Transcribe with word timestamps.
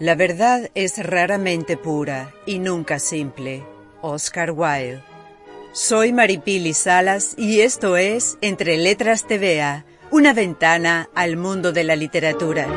La 0.00 0.14
verdad 0.14 0.70
es 0.76 1.04
raramente 1.04 1.76
pura 1.76 2.32
y 2.46 2.60
nunca 2.60 3.00
simple. 3.00 3.66
Oscar 4.00 4.52
Wilde. 4.52 5.02
Soy 5.72 6.12
Maripili 6.12 6.72
Salas 6.72 7.34
y 7.36 7.62
esto 7.62 7.96
es 7.96 8.38
Entre 8.40 8.76
Letras 8.76 9.26
TVA, 9.26 9.84
una 10.12 10.34
ventana 10.34 11.10
al 11.16 11.36
mundo 11.36 11.72
de 11.72 11.82
la 11.82 11.96
literatura. 11.96 12.68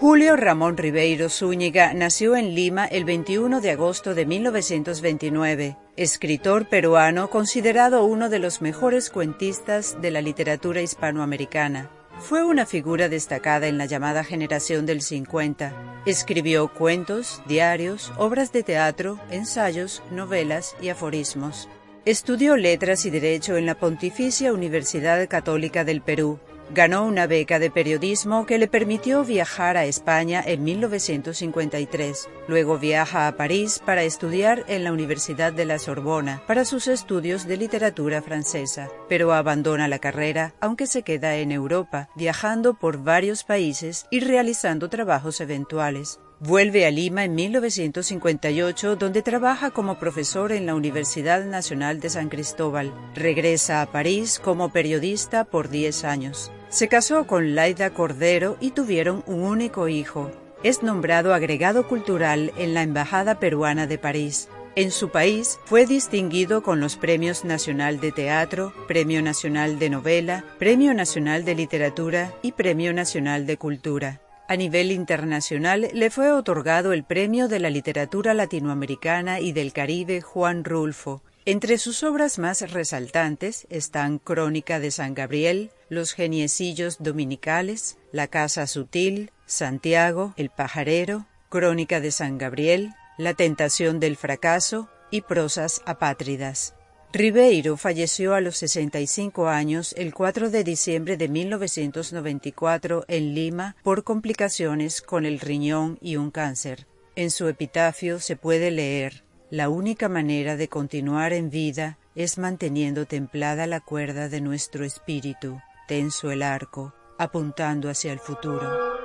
Julio 0.00 0.36
Ramón 0.36 0.78
Ribeiro 0.78 1.28
Zúñiga 1.28 1.92
nació 1.92 2.34
en 2.34 2.54
Lima 2.54 2.86
el 2.86 3.04
21 3.04 3.60
de 3.60 3.72
agosto 3.72 4.14
de 4.14 4.24
1929, 4.24 5.76
escritor 5.96 6.66
peruano 6.66 7.28
considerado 7.28 8.06
uno 8.06 8.30
de 8.30 8.38
los 8.38 8.62
mejores 8.62 9.10
cuentistas 9.10 10.00
de 10.00 10.10
la 10.10 10.22
literatura 10.22 10.80
hispanoamericana. 10.80 11.90
Fue 12.22 12.44
una 12.44 12.66
figura 12.66 13.08
destacada 13.08 13.66
en 13.66 13.78
la 13.78 13.86
llamada 13.86 14.22
generación 14.22 14.86
del 14.86 15.02
50. 15.02 16.02
Escribió 16.06 16.72
cuentos, 16.72 17.42
diarios, 17.48 18.12
obras 18.16 18.52
de 18.52 18.62
teatro, 18.62 19.18
ensayos, 19.32 20.04
novelas 20.12 20.76
y 20.80 20.90
aforismos. 20.90 21.68
Estudió 22.04 22.56
letras 22.56 23.06
y 23.06 23.10
derecho 23.10 23.56
en 23.56 23.66
la 23.66 23.74
Pontificia 23.74 24.52
Universidad 24.52 25.28
Católica 25.28 25.82
del 25.82 26.00
Perú 26.00 26.38
Ganó 26.70 27.04
una 27.04 27.26
beca 27.26 27.58
de 27.58 27.70
periodismo 27.70 28.46
que 28.46 28.58
le 28.58 28.66
permitió 28.66 29.24
viajar 29.24 29.76
a 29.76 29.84
España 29.84 30.42
en 30.44 30.64
1953. 30.64 32.28
Luego 32.48 32.78
viaja 32.78 33.28
a 33.28 33.36
París 33.36 33.82
para 33.84 34.02
estudiar 34.02 34.64
en 34.68 34.84
la 34.84 34.92
Universidad 34.92 35.52
de 35.52 35.66
la 35.66 35.78
Sorbona 35.78 36.42
para 36.46 36.64
sus 36.64 36.88
estudios 36.88 37.46
de 37.46 37.56
literatura 37.56 38.22
francesa, 38.22 38.88
pero 39.08 39.32
abandona 39.32 39.88
la 39.88 39.98
carrera 39.98 40.54
aunque 40.60 40.86
se 40.86 41.02
queda 41.02 41.36
en 41.36 41.52
Europa, 41.52 42.08
viajando 42.14 42.74
por 42.74 43.02
varios 43.02 43.44
países 43.44 44.06
y 44.10 44.20
realizando 44.20 44.88
trabajos 44.88 45.40
eventuales. 45.40 46.20
Vuelve 46.44 46.86
a 46.86 46.90
Lima 46.90 47.24
en 47.24 47.36
1958, 47.36 48.96
donde 48.96 49.22
trabaja 49.22 49.70
como 49.70 50.00
profesor 50.00 50.50
en 50.50 50.66
la 50.66 50.74
Universidad 50.74 51.44
Nacional 51.44 52.00
de 52.00 52.10
San 52.10 52.28
Cristóbal. 52.28 52.92
Regresa 53.14 53.80
a 53.80 53.86
París 53.86 54.40
como 54.42 54.72
periodista 54.72 55.44
por 55.44 55.68
10 55.68 56.02
años. 56.02 56.50
Se 56.68 56.88
casó 56.88 57.28
con 57.28 57.54
Laida 57.54 57.90
Cordero 57.90 58.56
y 58.58 58.72
tuvieron 58.72 59.22
un 59.28 59.42
único 59.42 59.86
hijo. 59.86 60.32
Es 60.64 60.82
nombrado 60.82 61.32
agregado 61.32 61.86
cultural 61.86 62.52
en 62.58 62.74
la 62.74 62.82
Embajada 62.82 63.38
Peruana 63.38 63.86
de 63.86 63.98
París. 63.98 64.48
En 64.74 64.90
su 64.90 65.10
país 65.10 65.60
fue 65.64 65.86
distinguido 65.86 66.64
con 66.64 66.80
los 66.80 66.96
Premios 66.96 67.44
Nacional 67.44 68.00
de 68.00 68.10
Teatro, 68.10 68.72
Premio 68.88 69.22
Nacional 69.22 69.78
de 69.78 69.90
Novela, 69.90 70.44
Premio 70.58 70.92
Nacional 70.92 71.44
de 71.44 71.54
Literatura 71.54 72.34
y 72.42 72.50
Premio 72.50 72.92
Nacional 72.92 73.46
de 73.46 73.58
Cultura. 73.58 74.20
A 74.52 74.56
nivel 74.56 74.92
internacional 74.92 75.88
le 75.94 76.10
fue 76.10 76.30
otorgado 76.30 76.92
el 76.92 77.04
Premio 77.04 77.48
de 77.48 77.58
la 77.58 77.70
Literatura 77.70 78.34
Latinoamericana 78.34 79.40
y 79.40 79.52
del 79.52 79.72
Caribe 79.72 80.20
Juan 80.20 80.62
Rulfo. 80.62 81.22
Entre 81.46 81.78
sus 81.78 82.02
obras 82.02 82.38
más 82.38 82.60
resaltantes 82.70 83.66
están 83.70 84.18
Crónica 84.18 84.78
de 84.78 84.90
San 84.90 85.14
Gabriel, 85.14 85.70
Los 85.88 86.12
Geniecillos 86.12 87.02
Dominicales, 87.02 87.96
La 88.12 88.26
Casa 88.26 88.66
Sutil, 88.66 89.30
Santiago, 89.46 90.34
El 90.36 90.50
Pajarero, 90.50 91.24
Crónica 91.48 92.00
de 92.00 92.10
San 92.10 92.36
Gabriel, 92.36 92.90
La 93.16 93.32
Tentación 93.32 94.00
del 94.00 94.18
Fracaso 94.18 94.90
y 95.10 95.22
Prosas 95.22 95.80
Apátridas. 95.86 96.74
Ribeiro 97.12 97.76
falleció 97.76 98.34
a 98.34 98.40
los 98.40 98.56
65 98.56 99.46
años 99.46 99.94
el 99.98 100.14
4 100.14 100.48
de 100.48 100.64
diciembre 100.64 101.18
de 101.18 101.28
1994 101.28 103.04
en 103.06 103.34
Lima 103.34 103.76
por 103.82 104.02
complicaciones 104.02 105.02
con 105.02 105.26
el 105.26 105.38
riñón 105.38 105.98
y 106.00 106.16
un 106.16 106.30
cáncer. 106.30 106.86
En 107.14 107.30
su 107.30 107.48
epitafio 107.48 108.18
se 108.18 108.36
puede 108.36 108.70
leer 108.70 109.24
La 109.50 109.68
única 109.68 110.08
manera 110.08 110.56
de 110.56 110.68
continuar 110.68 111.34
en 111.34 111.50
vida 111.50 111.98
es 112.14 112.38
manteniendo 112.38 113.04
templada 113.04 113.66
la 113.66 113.80
cuerda 113.80 114.30
de 114.30 114.40
nuestro 114.40 114.86
espíritu, 114.86 115.60
tenso 115.88 116.30
el 116.30 116.42
arco, 116.42 116.94
apuntando 117.18 117.90
hacia 117.90 118.14
el 118.14 118.20
futuro. 118.20 119.02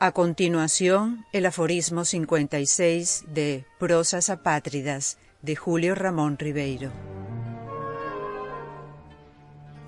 A 0.00 0.12
continuación, 0.12 1.26
el 1.32 1.44
aforismo 1.44 2.06
56 2.06 3.24
de 3.28 3.66
Prosas 3.78 4.30
apátridas 4.30 5.18
de 5.42 5.56
Julio 5.56 5.94
Ramón 5.94 6.38
Ribeiro. 6.38 6.90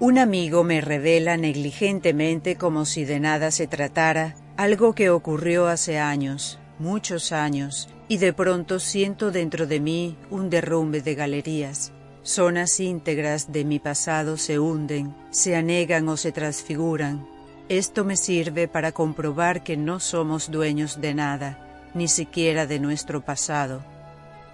Un 0.01 0.19
amigo 0.19 0.63
me 0.63 0.81
revela 0.81 1.37
negligentemente 1.37 2.57
como 2.57 2.85
si 2.85 3.05
de 3.05 3.19
nada 3.19 3.51
se 3.51 3.67
tratara 3.67 4.37
algo 4.57 4.95
que 4.95 5.11
ocurrió 5.11 5.67
hace 5.67 5.99
años, 5.99 6.61
muchos 6.79 7.33
años, 7.33 7.89
y 8.07 8.19
de 8.19 8.33
pronto 8.33 8.79
siento 8.79 9.33
dentro 9.33 9.67
de 9.67 9.81
mí 9.81 10.17
un 10.31 10.51
derrumbe 10.51 11.01
de 11.01 11.15
galerías. 11.15 11.93
Zonas 12.23 12.79
íntegras 12.79 13.51
de 13.51 13.65
mi 13.65 13.79
pasado 13.79 14.37
se 14.37 14.59
hunden, 14.59 15.15
se 15.31 15.57
anegan 15.57 16.09
o 16.09 16.17
se 16.17 16.31
transfiguran. 16.31 17.27
Esto 17.69 18.05
me 18.05 18.17
sirve 18.17 18.69
para 18.69 18.93
comprobar 18.93 19.63
que 19.65 19.77
no 19.77 19.99
somos 19.99 20.51
dueños 20.51 21.01
de 21.01 21.15
nada, 21.15 21.91
ni 21.95 22.07
siquiera 22.07 22.67
de 22.67 22.79
nuestro 22.79 23.25
pasado 23.25 23.83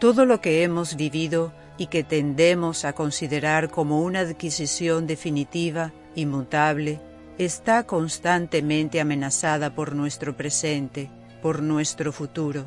todo 0.05 0.27
lo 0.27 0.43
que 0.43 0.63
hemos 0.65 0.97
vivido 0.97 1.55
y 1.79 1.87
que 1.87 2.05
tendemos 2.05 2.85
a 2.85 2.93
considerar 2.93 3.71
como 3.71 4.03
una 4.03 4.21
adquisición 4.21 5.07
definitiva, 5.07 5.95
inmutable, 6.15 7.01
está 7.39 7.85
constantemente 7.85 9.01
amenazada 9.01 9.75
por 9.75 9.95
nuestro 9.95 10.37
presente, 10.37 11.11
por 11.41 11.63
nuestro 11.63 12.13
futuro. 12.13 12.67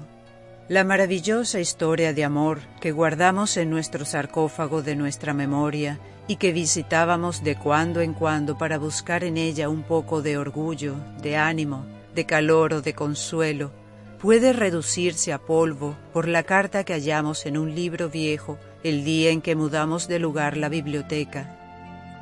La 0.67 0.83
maravillosa 0.83 1.59
historia 1.59 2.11
de 2.11 2.23
amor 2.23 2.61
que 2.81 2.91
guardamos 2.91 3.55
en 3.57 3.69
nuestro 3.69 4.03
sarcófago 4.03 4.81
de 4.81 4.95
nuestra 4.95 5.35
memoria 5.35 5.99
y 6.27 6.37
que 6.37 6.51
visitábamos 6.51 7.43
de 7.43 7.55
cuando 7.55 8.01
en 8.01 8.15
cuando 8.15 8.57
para 8.57 8.79
buscar 8.79 9.23
en 9.23 9.37
ella 9.37 9.69
un 9.69 9.83
poco 9.83 10.23
de 10.23 10.39
orgullo, 10.39 10.95
de 11.21 11.37
ánimo, 11.37 11.85
de 12.15 12.25
calor 12.25 12.73
o 12.73 12.81
de 12.81 12.95
consuelo, 12.95 13.73
puede 14.21 14.53
reducirse 14.53 15.31
a 15.33 15.37
polvo 15.37 15.95
por 16.13 16.27
la 16.27 16.43
carta 16.43 16.83
que 16.83 16.93
hallamos 16.93 17.45
en 17.45 17.57
un 17.57 17.75
libro 17.75 18.09
viejo 18.09 18.57
el 18.83 19.03
día 19.03 19.31
en 19.31 19.41
que 19.41 19.55
mudamos 19.55 20.07
de 20.07 20.19
lugar 20.19 20.57
la 20.57 20.69
biblioteca. 20.69 21.53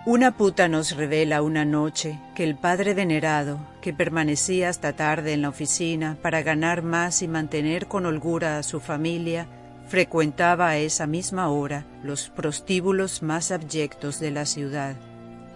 Una 0.05 0.37
puta 0.37 0.67
nos 0.67 0.95
revela 0.95 1.41
una 1.41 1.65
noche 1.65 2.19
que 2.35 2.43
el 2.43 2.55
padre 2.55 2.93
venerado, 2.93 3.59
que 3.81 3.91
permanecía 3.91 4.69
hasta 4.69 4.93
tarde 4.93 5.33
en 5.33 5.41
la 5.41 5.49
oficina 5.49 6.17
para 6.21 6.43
ganar 6.43 6.83
más 6.83 7.23
y 7.23 7.27
mantener 7.27 7.87
con 7.87 8.05
holgura 8.05 8.59
a 8.59 8.63
su 8.63 8.79
familia, 8.79 9.47
frecuentaba 9.87 10.69
a 10.69 10.77
esa 10.77 11.07
misma 11.07 11.49
hora 11.49 11.85
los 12.03 12.29
prostíbulos 12.29 13.23
más 13.23 13.51
abyectos 13.51 14.19
de 14.19 14.31
la 14.31 14.45
ciudad. 14.45 14.95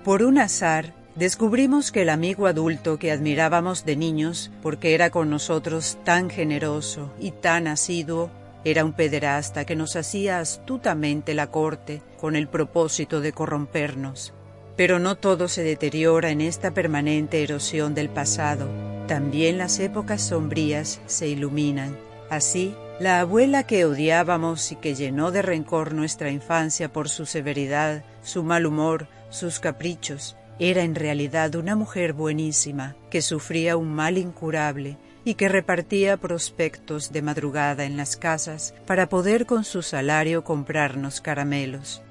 Por 0.04 0.24
un 0.24 0.40
azar, 0.40 0.94
descubrimos 1.16 1.92
que 1.92 2.04
el 2.04 2.10
amigo 2.10 2.48
adulto 2.48 2.98
que 2.98 3.12
admirábamos 3.12 3.86
de 3.86 3.96
niños, 3.96 4.52
porque 4.62 4.94
era 4.94 5.10
con 5.10 5.30
nosotros 5.30 5.98
tan 6.04 6.30
generoso 6.30 7.12
y 7.20 7.32
tan 7.32 7.68
asiduo, 7.68 8.30
era 8.66 8.84
un 8.84 8.94
pederasta 8.94 9.66
que 9.66 9.76
nos 9.76 9.96
hacía 9.96 10.40
astutamente 10.40 11.34
la 11.34 11.48
corte 11.48 12.02
con 12.20 12.36
el 12.36 12.48
propósito 12.48 13.22
de 13.22 13.32
corrompernos. 13.32 14.34
Pero 14.76 15.00
no 15.00 15.16
todo 15.16 15.48
se 15.48 15.64
deteriora 15.64 16.30
en 16.30 16.42
esta 16.42 16.72
permanente 16.72 17.44
erosión 17.44 17.94
del 17.94 18.10
pasado. 18.10 18.70
También 19.08 19.58
las 19.58 19.80
épocas 19.80 20.22
sombrías 20.22 21.02
se 21.06 21.28
iluminan. 21.28 21.98
Así, 22.30 22.76
la 23.00 23.22
abuela 23.22 23.64
que 23.64 23.86
odiábamos 23.86 24.72
y 24.72 24.76
que 24.76 24.94
llenó 24.94 25.32
de 25.32 25.42
rencor 25.42 25.94
nuestra 25.94 26.32
infancia 26.32 26.92
por 26.92 27.10
su 27.10 27.26
severidad, 27.26 28.04
su 28.24 28.44
mal 28.44 28.66
humor, 28.66 29.08
sus 29.30 29.60
caprichos, 29.60 30.36
era 30.60 30.84
en 30.84 30.96
realidad 30.96 31.56
una 31.56 31.76
mujer 31.76 32.14
buenísima 32.14 32.96
que 33.10 33.22
sufría 33.22 33.78
un 33.78 33.94
mal 33.94 34.18
incurable 34.18 34.98
y 35.24 35.36
que 35.36 35.50
repartía 35.50 36.18
prospectos 36.18 37.12
de 37.12 37.22
madrugada 37.22 37.86
en 37.86 37.98
las 37.98 38.18
casas 38.18 38.74
para 38.86 39.10
poder 39.10 39.46
con 39.46 39.64
su 39.64 39.82
salario 39.82 40.44
comprarnos 40.44 41.22
caramelos. 41.22 42.02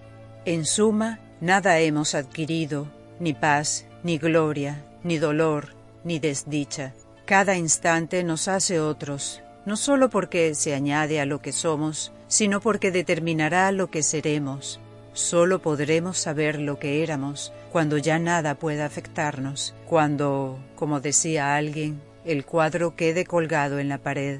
En 0.44 0.64
suma, 0.64 1.20
nada 1.40 1.78
hemos 1.78 2.14
adquirido, 2.14 2.88
ni 3.20 3.34
paz, 3.34 3.86
ni 4.02 4.18
gloria, 4.18 4.84
ni 5.04 5.18
dolor, 5.18 5.74
ni 6.04 6.18
desdicha. 6.18 6.94
Cada 7.26 7.56
instante 7.56 8.24
nos 8.24 8.48
hace 8.48 8.80
otros, 8.80 9.42
no 9.66 9.76
solo 9.76 10.08
porque 10.08 10.54
se 10.54 10.74
añade 10.74 11.20
a 11.20 11.26
lo 11.26 11.42
que 11.42 11.52
somos, 11.52 12.12
sino 12.28 12.60
porque 12.60 12.90
determinará 12.90 13.70
lo 13.72 13.90
que 13.90 14.02
seremos, 14.02 14.80
Solo 15.18 15.60
podremos 15.60 16.16
saber 16.16 16.60
lo 16.60 16.78
que 16.78 17.02
éramos 17.02 17.52
cuando 17.72 17.98
ya 17.98 18.20
nada 18.20 18.54
pueda 18.54 18.86
afectarnos, 18.86 19.74
cuando, 19.84 20.60
como 20.76 21.00
decía 21.00 21.56
alguien, 21.56 22.00
el 22.24 22.44
cuadro 22.44 22.94
quede 22.94 23.24
colgado 23.24 23.80
en 23.80 23.88
la 23.88 23.98
pared. 23.98 24.38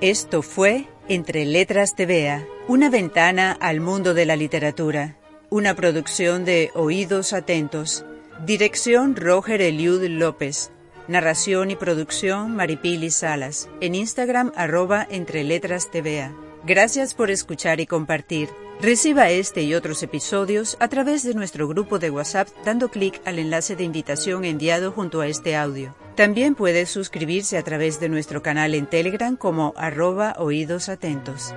Esto 0.00 0.40
fue 0.40 0.86
Entre 1.08 1.44
Letras 1.44 1.96
de 1.96 2.46
una 2.68 2.90
ventana 2.90 3.58
al 3.60 3.80
mundo 3.80 4.14
de 4.14 4.24
la 4.24 4.36
literatura, 4.36 5.16
una 5.50 5.74
producción 5.74 6.44
de 6.44 6.70
Oídos 6.72 7.32
Atentos, 7.32 8.04
dirección 8.46 9.16
Roger 9.16 9.62
Eliud 9.62 10.04
López, 10.10 10.70
Narración 11.08 11.72
y 11.72 11.76
producción 11.76 12.54
Maripili 12.54 13.10
Salas. 13.10 13.68
En 13.80 13.96
Instagram 13.96 14.52
arroba 14.54 15.04
entre 15.10 15.42
letras 15.42 15.90
TVA. 15.90 16.32
Gracias 16.64 17.14
por 17.14 17.32
escuchar 17.32 17.80
y 17.80 17.86
compartir. 17.86 18.48
Reciba 18.80 19.30
este 19.30 19.62
y 19.62 19.74
otros 19.74 20.02
episodios 20.02 20.76
a 20.80 20.88
través 20.88 21.22
de 21.22 21.34
nuestro 21.34 21.68
grupo 21.68 21.98
de 21.98 22.10
WhatsApp 22.10 22.48
dando 22.64 22.88
clic 22.88 23.20
al 23.24 23.38
enlace 23.38 23.76
de 23.76 23.84
invitación 23.84 24.44
enviado 24.44 24.90
junto 24.90 25.20
a 25.20 25.28
este 25.28 25.54
audio. 25.56 25.94
También 26.16 26.54
puede 26.54 26.86
suscribirse 26.86 27.56
a 27.56 27.62
través 27.62 28.00
de 28.00 28.08
nuestro 28.08 28.42
canal 28.42 28.74
en 28.74 28.86
Telegram 28.86 29.36
como 29.36 29.72
arroba 29.76 30.34
oídos 30.38 30.88
atentos. 30.88 31.54